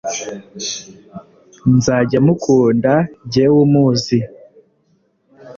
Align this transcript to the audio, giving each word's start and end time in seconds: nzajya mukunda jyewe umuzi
nzajya 1.75 2.19
mukunda 2.25 2.93
jyewe 3.31 3.57
umuzi 3.65 4.17